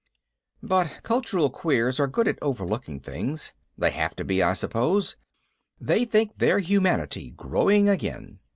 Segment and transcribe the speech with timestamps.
[0.63, 3.53] But cultural queers are good at overlooking things.
[3.77, 5.15] They have to be, I suppose.
[5.79, 8.39] They think they're humanity growing again.